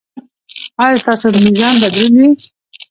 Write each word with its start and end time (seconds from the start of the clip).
ایا 0.83 0.97
ستاسو 1.03 1.27
میزان 1.45 1.75
به 1.81 1.87
دروند 1.95 2.17
وي؟ 2.17 2.29